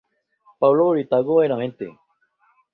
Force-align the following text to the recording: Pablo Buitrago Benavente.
Pablo 0.59 0.85
Buitrago 0.93 1.33
Benavente. 1.41 1.87